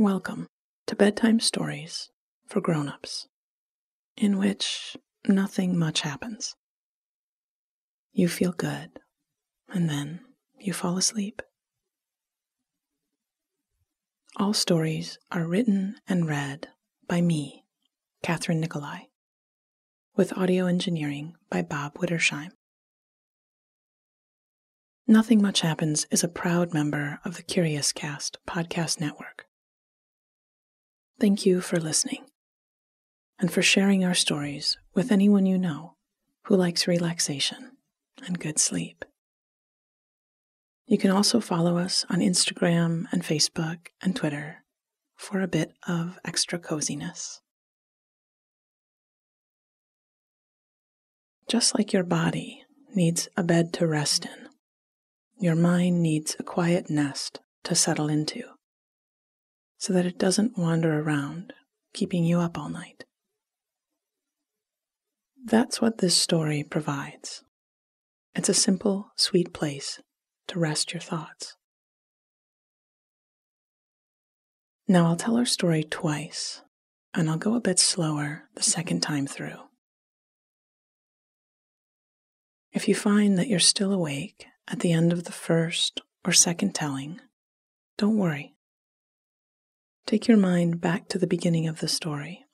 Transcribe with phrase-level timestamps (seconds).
[0.00, 0.46] Welcome
[0.86, 2.08] to Bedtime Stories
[2.46, 3.28] for Grown-ups,
[4.16, 4.96] in which
[5.28, 6.56] nothing much happens.
[8.14, 8.92] You feel good,
[9.68, 10.20] and then
[10.58, 11.42] you fall asleep.
[14.38, 16.68] All stories are written and read
[17.06, 17.64] by me,
[18.24, 19.00] Kathryn Nicolai,
[20.16, 22.52] with audio engineering by Bob Wittersheim.
[25.06, 29.44] Nothing Much Happens is a proud member of the Curiouscast podcast network.
[31.20, 32.24] Thank you for listening
[33.38, 35.96] and for sharing our stories with anyone you know
[36.44, 37.72] who likes relaxation
[38.26, 39.04] and good sleep.
[40.86, 44.64] You can also follow us on Instagram and Facebook and Twitter
[45.14, 47.42] for a bit of extra coziness.
[51.50, 52.62] Just like your body
[52.94, 54.48] needs a bed to rest in,
[55.38, 58.42] your mind needs a quiet nest to settle into
[59.80, 61.54] so that it doesn't wander around,
[61.94, 63.04] keeping you up all night.
[65.42, 67.42] That's what this story provides.
[68.34, 69.98] It's a simple, sweet place
[70.48, 71.56] to rest your thoughts.
[74.86, 76.60] Now I'll tell our story twice,
[77.14, 79.60] and I'll go a bit slower the second time through.
[82.70, 86.74] If you find that you're still awake at the end of the first or second
[86.74, 87.18] telling,
[87.96, 88.56] don't worry.
[90.10, 92.44] Take your mind back to the beginning of the story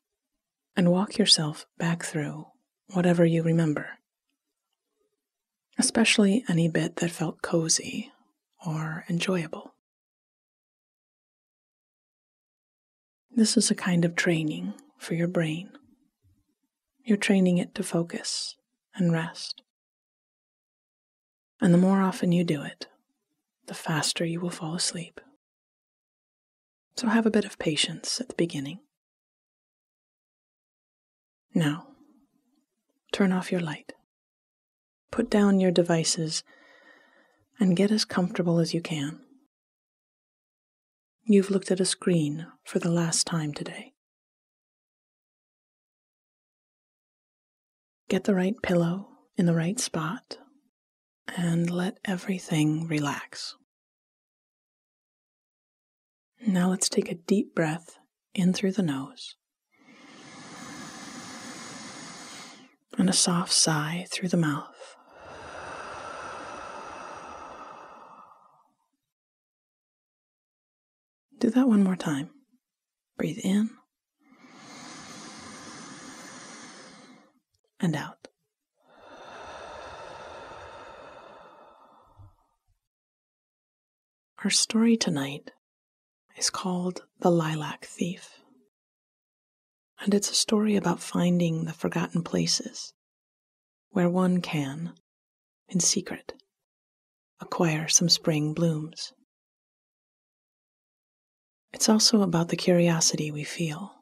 [0.77, 2.49] and walk yourself back through
[2.93, 3.93] whatever you remember,
[5.79, 8.13] especially any bit that felt cozy
[8.67, 9.73] or enjoyable.
[13.31, 15.71] This is a kind of training for your brain.
[17.05, 18.57] You're training it to focus
[18.95, 19.63] and rest.
[21.63, 22.87] And the more often you do it,
[23.67, 25.23] the faster you will fall asleep.
[26.97, 28.81] So have a bit of patience at the beginning.
[31.55, 31.89] Now,
[33.13, 33.93] turn off your light.
[35.11, 36.43] Put down your devices
[37.61, 39.21] and get as comfortable as you can.
[41.25, 43.93] You've looked at a screen for the last time today.
[48.09, 50.39] Get the right pillow in the right spot
[51.37, 53.57] and let everything relax.
[56.45, 57.97] Now let's take a deep breath
[58.35, 59.37] in through the nose
[62.99, 64.97] and a soft sigh through the mouth.
[71.39, 72.31] Do that one more time.
[73.19, 73.71] Breathe in
[77.81, 78.29] and out.
[84.45, 85.51] Our story tonight
[86.37, 88.41] is called The Lilac Thief.
[90.01, 92.93] And it's a story about finding the forgotten places
[93.91, 94.93] where one can,
[95.69, 96.35] in secret,
[97.41, 99.13] acquire some spring blooms.
[101.73, 103.95] It's also about the curiosity we feel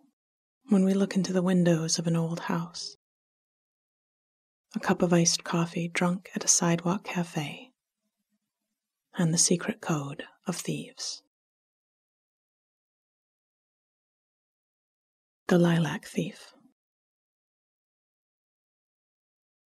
[0.69, 2.97] when we look into the windows of an old house.
[4.75, 7.71] A cup of iced coffee drunk at a sidewalk cafe,
[9.17, 11.24] and the secret code of thieves.
[15.49, 16.55] The Lilac Thief.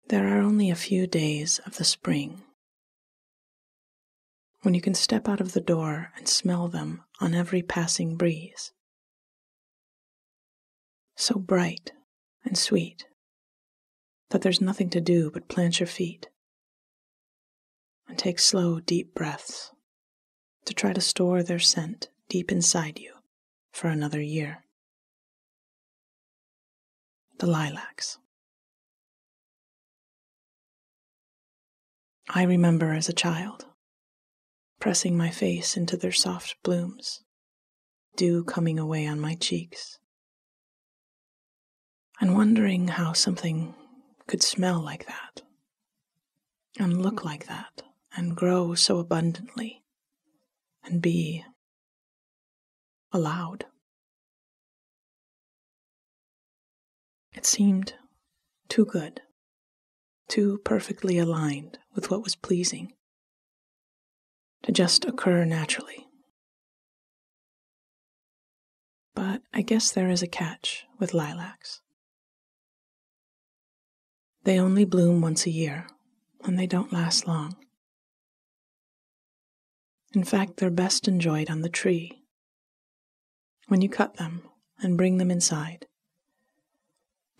[0.08, 2.44] There are only a few days of the spring
[4.62, 8.72] when you can step out of the door and smell them on every passing breeze.
[11.18, 11.92] So bright
[12.46, 13.08] and sweet
[14.30, 16.30] that there's nothing to do but plant your feet
[18.08, 19.74] and take slow, deep breaths
[20.64, 23.16] to try to store their scent deep inside you
[23.74, 24.65] for another year.
[27.40, 28.18] The lilacs.
[32.30, 33.66] I remember as a child
[34.80, 37.24] pressing my face into their soft blooms,
[38.16, 40.00] dew coming away on my cheeks,
[42.22, 43.76] and wondering how something
[44.28, 45.42] could smell like that,
[46.80, 47.84] and look like that,
[48.16, 49.84] and grow so abundantly
[50.84, 51.44] and be
[53.12, 53.66] allowed.
[57.36, 57.94] It seemed
[58.70, 59.22] too good,
[60.28, 62.94] too perfectly aligned with what was pleasing
[64.64, 66.08] to just occur naturally.
[69.14, 71.82] But I guess there is a catch with lilacs.
[74.44, 75.88] They only bloom once a year,
[76.44, 77.56] and they don't last long.
[80.14, 82.24] In fact, they're best enjoyed on the tree,
[83.68, 84.44] when you cut them
[84.80, 85.88] and bring them inside,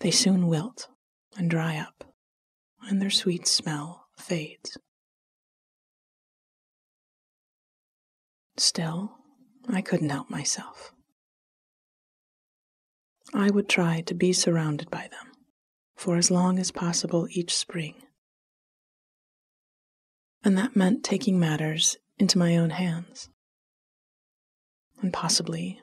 [0.00, 0.88] they soon wilt
[1.36, 2.04] and dry up,
[2.82, 4.76] and their sweet smell fades.
[8.56, 9.12] Still,
[9.68, 10.92] I couldn't help myself.
[13.34, 15.32] I would try to be surrounded by them
[15.96, 17.94] for as long as possible each spring.
[20.44, 23.28] And that meant taking matters into my own hands,
[25.02, 25.80] and possibly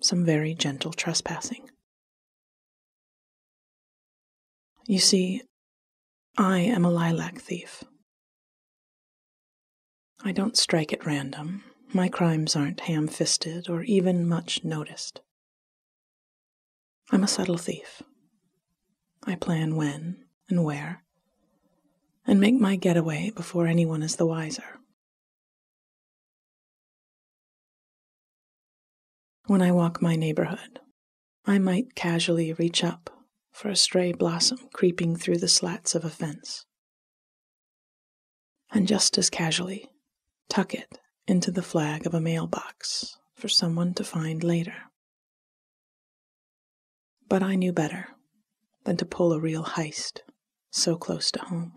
[0.00, 1.68] some very gentle trespassing.
[4.90, 5.42] You see,
[6.38, 7.84] I am a lilac thief.
[10.24, 11.62] I don't strike at random.
[11.92, 15.20] My crimes aren't ham fisted or even much noticed.
[17.12, 18.02] I'm a subtle thief.
[19.24, 21.04] I plan when and where,
[22.26, 24.78] and make my getaway before anyone is the wiser.
[29.48, 30.80] When I walk my neighborhood,
[31.44, 33.17] I might casually reach up
[33.58, 36.64] for a stray blossom creeping through the slats of a fence,
[38.70, 39.90] and just as casually
[40.48, 44.76] tuck it into the flag of a mailbox for someone to find later.
[47.28, 48.10] But I knew better
[48.84, 50.20] than to pull a real heist
[50.70, 51.72] so close to home.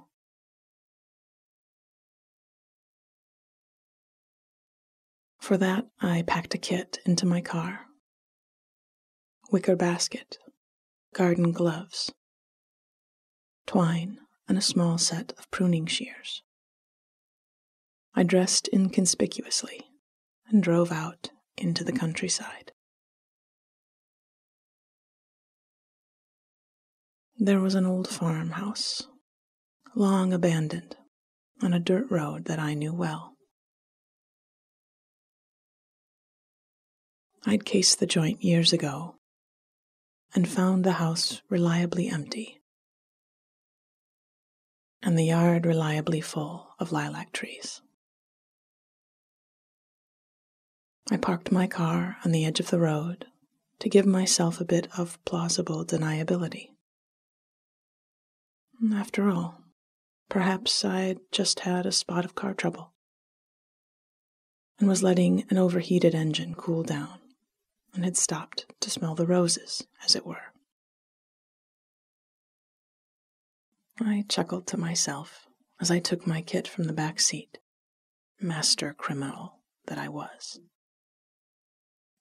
[5.39, 7.87] For that, I packed a kit into my car
[9.51, 10.37] wicker basket,
[11.13, 12.11] garden gloves,
[13.67, 14.17] twine,
[14.47, 16.41] and a small set of pruning shears.
[18.13, 19.85] I dressed inconspicuously
[20.49, 22.71] and drove out into the countryside.
[27.37, 29.07] There was an old farmhouse,
[29.95, 30.95] long abandoned,
[31.61, 33.33] on a dirt road that I knew well.
[37.45, 39.15] I'd cased the joint years ago
[40.33, 42.61] and found the house reliably empty
[45.03, 47.81] and the yard reliably full of lilac trees.
[51.09, 53.25] I parked my car on the edge of the road
[53.79, 56.69] to give myself a bit of plausible deniability.
[58.93, 59.61] After all,
[60.29, 62.93] perhaps I'd just had a spot of car trouble
[64.79, 67.20] and was letting an overheated engine cool down
[67.93, 70.53] and had stopped to smell the roses, as it were.
[73.99, 75.47] I chuckled to myself
[75.79, 77.59] as I took my kit from the back seat,
[78.39, 80.59] master criminal that I was,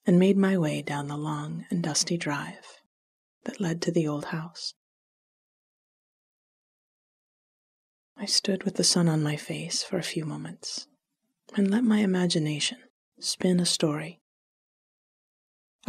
[0.07, 2.81] and made my way down the long and dusty drive
[3.45, 4.75] that led to the old house.
[8.17, 10.87] I stood with the sun on my face for a few moments
[11.57, 12.79] and let my imagination
[13.19, 14.21] spin a story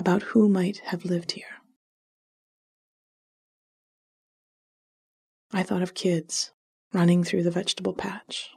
[0.02, 1.62] about who might have lived here.
[5.54, 6.50] I thought of kids
[6.92, 8.50] running through the vegetable patch,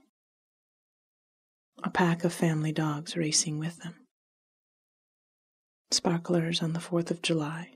[1.82, 4.06] a pack of family dogs racing with them,
[5.90, 7.72] sparklers on the 4th of July,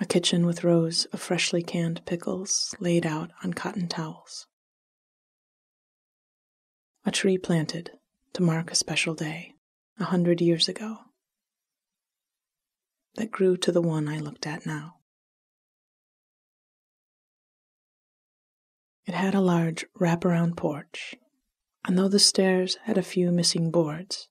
[0.00, 4.46] a kitchen with rows of freshly canned pickles laid out on cotton towels,
[7.04, 7.90] a tree planted
[8.34, 9.54] to mark a special day
[9.98, 10.98] a hundred years ago
[13.18, 14.94] that grew to the one I looked at now.
[19.06, 21.16] It had a large wraparound porch,
[21.84, 24.28] and though the stairs had a few missing boards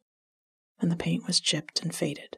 [0.79, 2.38] and the paint was chipped and faded,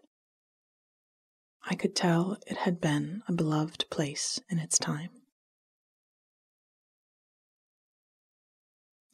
[1.69, 5.11] I could tell it had been a beloved place in its time.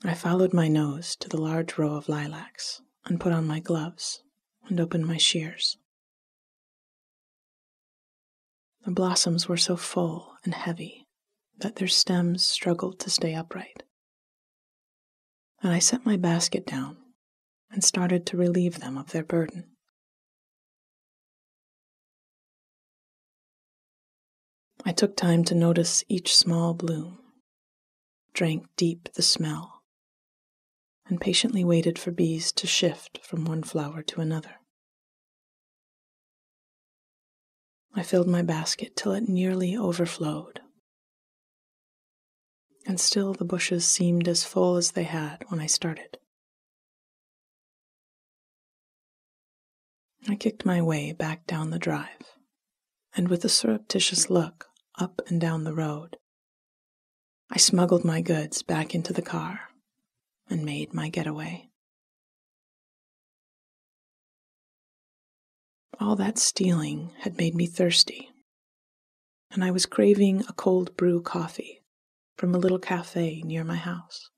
[0.05, 4.23] I followed my nose to the large row of lilacs and put on my gloves
[4.69, 5.77] and opened my shears.
[8.85, 11.07] The blossoms were so full and heavy
[11.57, 13.81] that their stems struggled to stay upright.
[15.63, 16.97] And I set my basket down
[17.71, 19.71] and started to relieve them of their burden.
[24.85, 27.17] I took time to notice each small bloom,
[28.33, 29.81] drank deep the smell,
[31.07, 34.59] and patiently waited for bees to shift from one flower to another.
[37.95, 40.59] I filled my basket till it nearly overflowed,
[42.85, 46.17] and still the bushes seemed as full as they had when I started.
[50.27, 52.35] I kicked my way back down the drive,
[53.15, 54.65] and with a surreptitious look
[54.97, 56.17] up and down the road.
[57.49, 59.69] I smuggled my goods back into the car
[60.49, 61.69] and made my getaway.
[65.99, 68.29] All that stealing had made me thirsty,
[69.49, 71.81] and I was craving a cold brew coffee
[72.37, 74.29] from a little cafe near my house.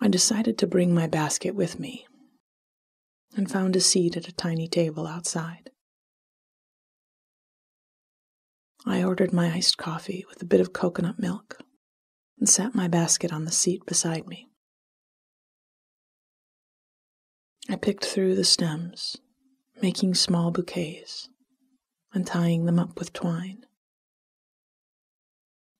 [0.00, 2.06] I decided to bring my basket with me
[3.36, 5.70] and found a seat at a tiny table outside.
[8.84, 11.58] I ordered my iced coffee with a bit of coconut milk
[12.38, 14.48] and sat my basket on the seat beside me.
[17.68, 19.16] I picked through the stems,
[19.80, 21.28] making small bouquets
[22.12, 23.64] and tying them up with twine.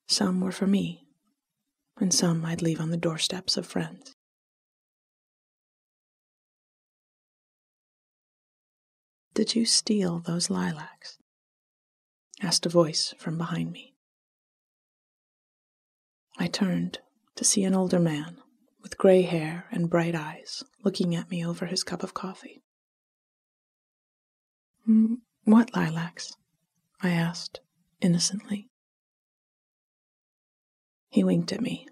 [0.07, 1.07] Some were for me,
[1.99, 4.15] and some I'd leave on the doorsteps of friends.
[9.35, 11.19] Did you steal those lilacs?
[12.43, 13.95] asked a voice from behind me.
[16.39, 16.99] I turned
[17.37, 18.42] to see an older man
[18.83, 22.63] with gray hair and bright eyes looking at me over his cup of coffee.
[24.89, 26.37] Mm, what lilacs?
[27.01, 27.61] I asked
[28.01, 28.69] innocently.
[31.09, 31.87] He winked at me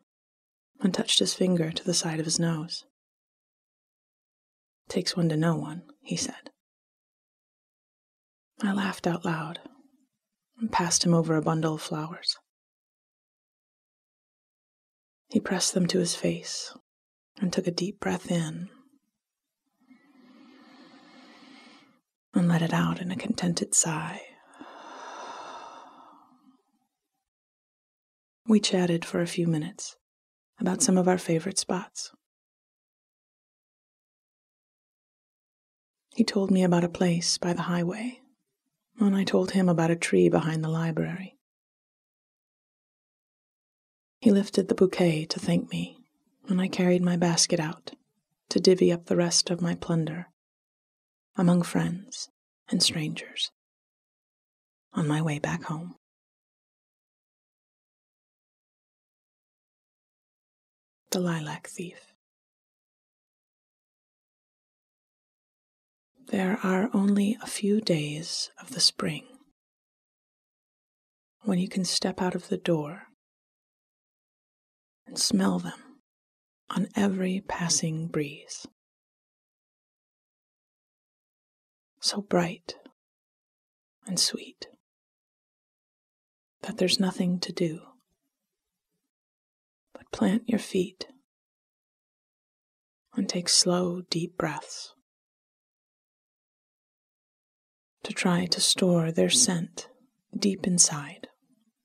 [0.80, 2.84] and touched his finger to the side of his nose.
[4.88, 6.50] Takes one to know one, he said.
[8.62, 9.60] I laughed out loud
[10.58, 12.36] and passed him over a bundle of flowers.
[15.28, 16.74] He pressed them to his face
[17.40, 18.68] and took a deep breath in
[22.34, 24.20] and let it out in a contented sigh.
[28.46, 29.96] We chatted for a few minutes
[30.58, 32.10] about some of our favorite spots.
[36.14, 38.20] He told me about a place by the highway,
[38.98, 41.38] and I told him about a tree behind the library.
[44.20, 45.99] He lifted the bouquet to thank me,
[46.50, 47.92] and I carried my basket out
[48.48, 50.28] to divvy up the rest of my plunder
[51.36, 52.28] among friends
[52.68, 53.52] and strangers
[54.92, 55.94] on my way back home.
[61.12, 62.14] The Lilac Thief.
[66.26, 69.24] There are only a few days of the spring
[71.42, 73.04] when you can step out of the door
[75.06, 75.89] and smell them
[76.70, 78.66] on every passing breeze.
[82.00, 82.76] So bright
[84.06, 84.68] and sweet
[86.62, 87.80] that there's nothing to do
[89.92, 91.06] but plant your feet
[93.14, 94.94] and take slow, deep breaths
[98.02, 99.88] to try to store their scent
[100.36, 101.28] deep inside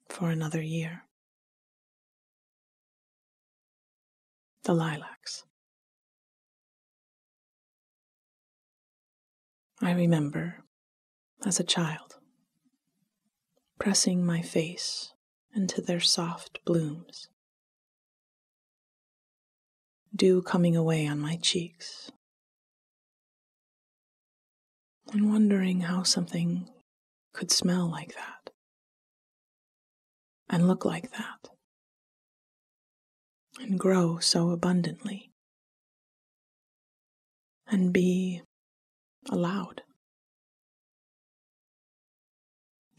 [0.08, 1.05] for another year.
[4.66, 5.44] The lilacs.
[9.80, 10.64] I remember
[11.46, 12.16] as a child
[13.78, 15.14] pressing my face
[15.56, 17.28] into their soft blooms.
[20.16, 22.10] Dew coming away on my cheeks,
[25.14, 26.68] and wondering how something
[27.34, 28.50] could smell like that
[30.50, 31.55] and look like that
[33.60, 35.32] and grow so abundantly
[37.68, 38.42] and be
[39.30, 39.82] allowed.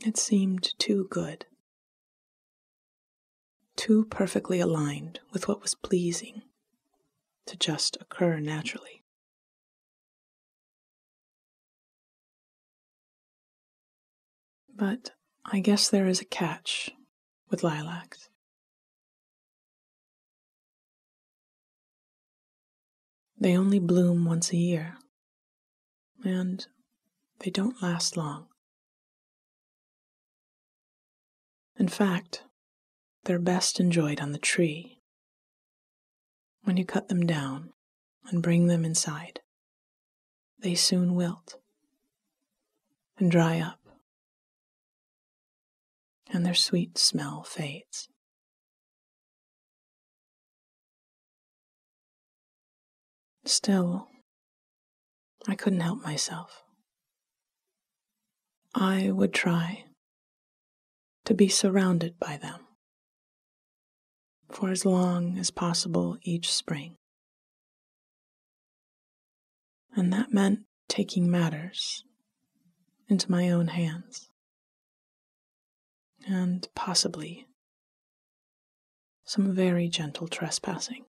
[0.04, 1.46] It seemed too good,
[3.76, 6.42] too perfectly aligned with what was pleasing
[7.46, 9.02] to just occur naturally.
[14.74, 15.12] But
[15.44, 16.90] I guess there is a catch
[17.48, 18.28] with lilacs.
[23.38, 24.96] They only bloom once a year,
[26.24, 26.66] and
[27.40, 28.46] they don't last long.
[31.78, 32.44] In fact,
[33.24, 34.96] they're best enjoyed on the tree
[36.66, 37.72] when you cut them down
[38.28, 39.38] and bring them inside,
[40.58, 41.58] they soon wilt
[43.18, 43.78] and dry up,
[46.32, 48.08] and their sweet smell fades.
[53.46, 54.08] Still,
[55.46, 56.64] I couldn't help myself.
[58.74, 59.84] I would try
[61.24, 62.66] to be surrounded by them
[64.50, 66.96] for as long as possible each spring.
[69.94, 72.02] And that meant taking matters
[73.08, 74.28] into my own hands
[76.26, 77.46] and possibly
[79.24, 81.04] some very gentle trespassing.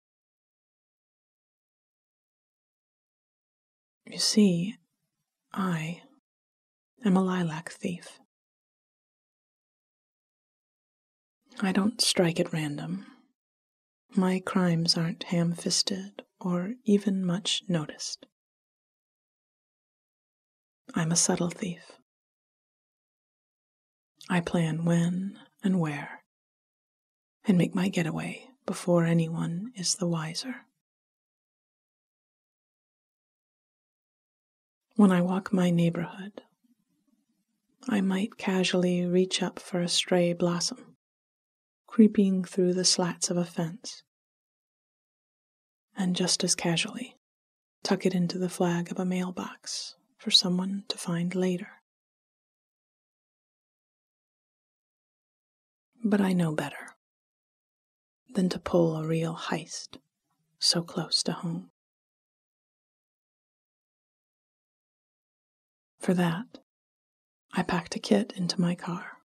[4.10, 4.74] You see,
[5.52, 6.00] I
[7.04, 8.18] am a lilac thief.
[11.60, 13.04] I don't strike at random.
[14.16, 18.24] My crimes aren't ham fisted or even much noticed.
[20.94, 21.98] I'm a subtle thief.
[24.30, 26.22] I plan when and where
[27.44, 30.64] and make my getaway before anyone is the wiser.
[34.98, 36.42] When I walk my neighborhood,
[37.88, 40.96] I might casually reach up for a stray blossom,
[41.86, 44.02] creeping through the slats of a fence,
[45.96, 47.16] and just as casually
[47.84, 51.68] tuck it into the flag of a mailbox for someone to find later.
[56.02, 56.96] But I know better
[58.34, 59.98] than to pull a real heist
[60.58, 61.70] so close to home.
[66.08, 66.60] For that,
[67.52, 69.18] I packed a kit into my car.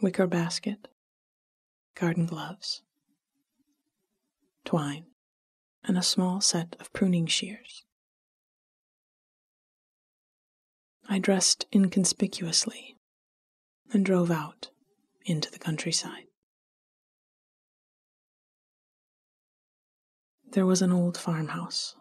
[0.00, 0.86] Wicker basket,
[1.96, 2.82] garden gloves,
[4.64, 5.06] twine,
[5.82, 7.84] and a small set of pruning shears.
[11.08, 12.96] I dressed inconspicuously
[13.92, 14.70] and drove out
[15.24, 16.28] into the countryside.
[20.52, 21.96] There was an old farmhouse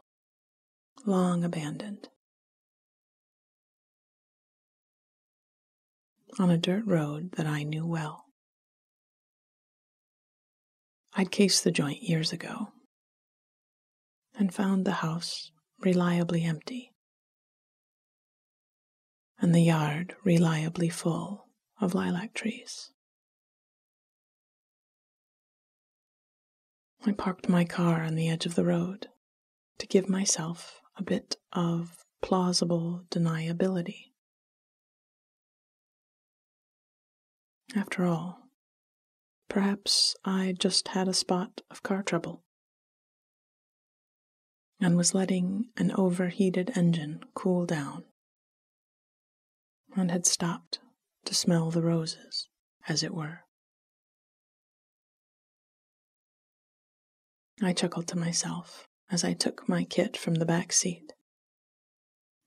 [1.06, 2.10] long abandoned.
[6.40, 8.26] On a dirt road that I knew well.
[11.14, 12.70] I'd cased the joint years ago
[14.38, 16.92] and found the house reliably empty
[19.40, 21.48] and the yard reliably full
[21.80, 22.92] of lilac trees.
[27.06, 29.08] I parked my car on the edge of the road
[29.78, 34.12] to give myself a bit of plausible deniability.
[37.76, 38.50] After all,
[39.50, 42.44] perhaps I just had a spot of car trouble
[44.80, 48.04] and was letting an overheated engine cool down
[49.96, 50.80] and had stopped
[51.26, 52.50] to smell the roses,
[52.88, 53.42] as it were.
[57.62, 61.14] I chuckled to myself as I took my kit from the back seat,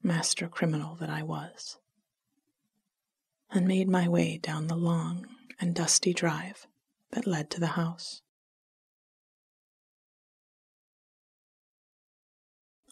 [0.02, 1.78] master criminal that I was,
[3.50, 5.26] and made my way down the long
[5.60, 6.66] and dusty drive
[7.12, 8.22] that led to the house.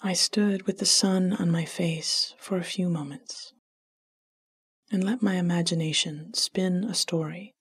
[0.03, 3.53] I stood with the sun on my face for a few moments
[4.91, 7.55] and let my imagination spin a story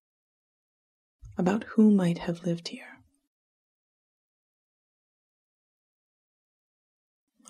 [1.38, 2.95] about who might have lived here.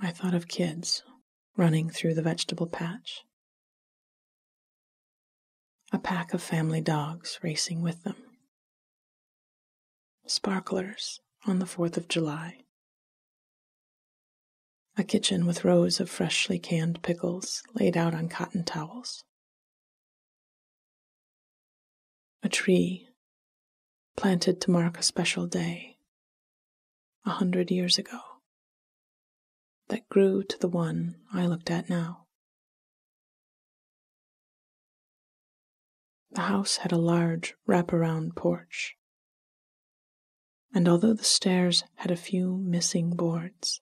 [0.02, 1.04] I thought of kids
[1.56, 3.24] running through the vegetable patch,
[5.94, 8.18] a pack of family dogs racing with them,
[10.28, 12.66] sparklers on the 4th of July,
[14.98, 19.24] a kitchen with rows of freshly canned pickles laid out on cotton towels,
[22.44, 23.08] a tree
[24.18, 25.96] planted to mark a special day
[27.26, 28.20] a hundred years ago
[29.88, 32.26] that grew to the one I looked at now.
[36.32, 38.98] The house had a large wraparound porch,
[40.74, 43.82] and although the stairs had a few missing boards,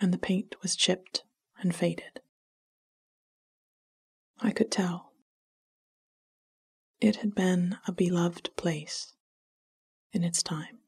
[0.00, 1.24] and the paint was chipped
[1.58, 2.20] and faded,
[4.40, 5.12] I could tell
[7.00, 9.14] it had been a beloved place
[10.12, 10.78] in its time.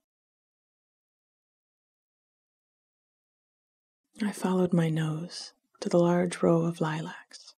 [4.23, 7.55] I followed my nose to the large row of lilacs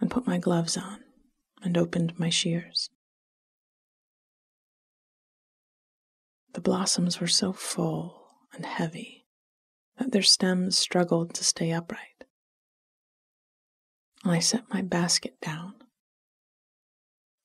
[0.00, 1.00] and put my gloves on
[1.62, 2.88] and opened my shears.
[6.54, 9.26] The blossoms were so full and heavy
[9.98, 12.24] that their stems struggled to stay upright.
[14.24, 15.74] I set my basket down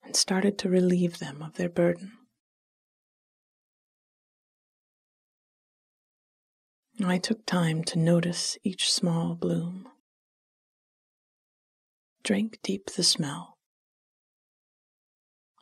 [0.03, 2.13] and started to relieve them of their burden.
[7.05, 9.87] I took time to notice each small bloom,
[12.23, 13.57] drank deep the smell,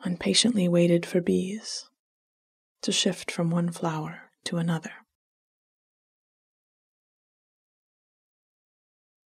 [0.02, 1.90] and patiently waited for bees
[2.82, 4.92] to shift from one flower to another.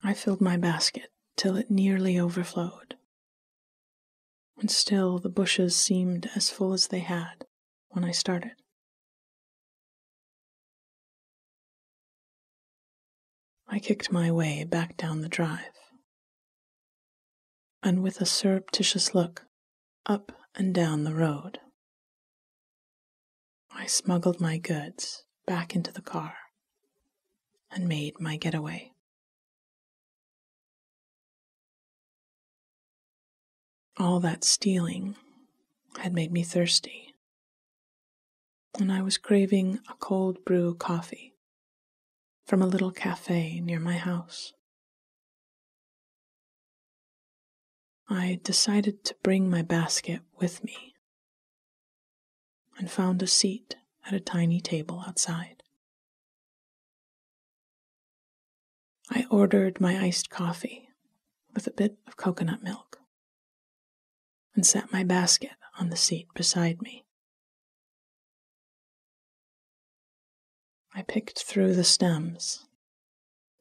[0.03, 2.97] I filled my basket till it nearly overflowed,
[4.59, 7.45] and still the bushes seemed as full as they had
[7.91, 8.53] when I started.
[13.71, 15.75] I kicked my way back down the drive,
[17.83, 19.45] and with a surreptitious look
[20.07, 21.61] up and down the road,
[23.71, 26.35] I smuggled my goods back into the car
[27.71, 28.93] and made my getaway.
[33.99, 35.15] All that stealing
[35.99, 37.15] had made me thirsty,
[38.79, 41.35] and I was craving a cold brew coffee
[42.49, 44.55] from a little cafe near my house.
[48.09, 50.95] I decided to bring my basket with me
[52.79, 55.63] and found a seat at a tiny table outside.
[59.11, 60.89] I ordered my iced coffee
[61.55, 62.99] with a bit of coconut milk
[64.55, 67.05] and set my basket on the seat beside me.
[70.99, 72.67] I picked through the stems,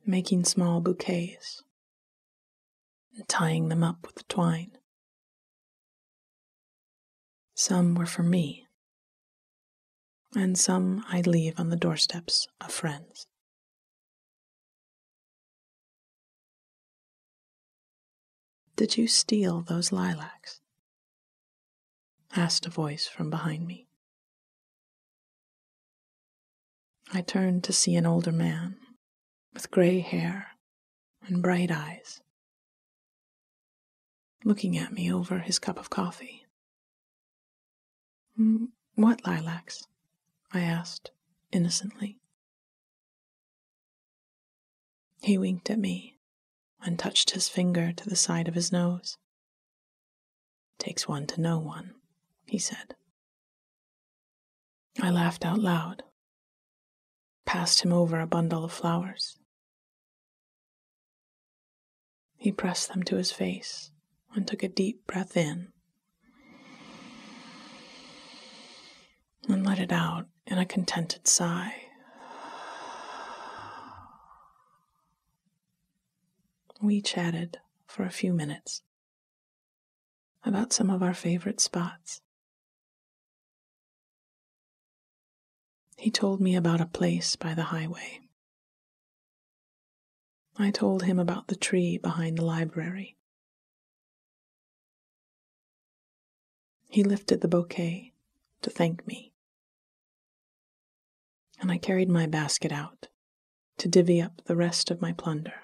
[0.04, 1.62] making small bouquets
[3.14, 4.72] and tying them up with the twine.
[7.54, 8.66] Some were for me,
[10.36, 13.28] and some I'd leave on the doorsteps of friends.
[18.76, 20.60] Did you steal those lilacs?
[22.36, 23.87] asked a voice from behind me.
[27.14, 28.78] I turned to see an older man
[29.54, 30.48] with gray hair
[31.26, 32.22] and bright eyes
[34.44, 36.46] looking at me over his cup of coffee.
[38.40, 39.88] Mm, what lilacs?
[40.54, 41.12] I asked
[41.52, 42.20] innocently.
[45.22, 46.18] He winked at me
[46.82, 49.18] and touched his finger to the side of his nose.
[50.78, 51.96] Takes one to know one,
[52.46, 52.96] he said.
[55.02, 56.04] I laughed out loud
[57.48, 59.40] passed him over a bundle of flowers.
[62.36, 63.92] He pressed them to his face
[64.36, 65.70] and took a deep breath in
[69.48, 71.74] and let it out in a contented sigh.
[76.82, 77.58] We chatted
[77.88, 78.84] for a few minutes
[80.44, 82.22] about some of our favorite spots.
[85.98, 88.22] He told me about a place by the highway.
[90.58, 93.18] I told him about the tree behind the library.
[96.90, 98.14] He lifted the bouquet
[98.62, 99.34] to thank me,
[101.60, 103.08] and I carried my basket out
[103.78, 105.64] to divvy up the rest of my plunder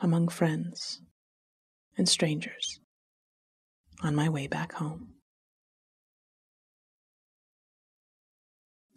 [0.00, 1.00] among friends
[1.96, 2.80] and strangers
[4.02, 5.11] on my way back home.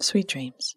[0.05, 0.75] Sweet dreams.